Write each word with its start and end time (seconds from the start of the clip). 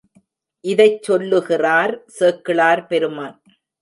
இதைச் 0.65 1.03
சொல்லுகிறார் 1.03 1.93
சேக்கிழார் 2.07 2.87
பெருமான். 2.87 3.37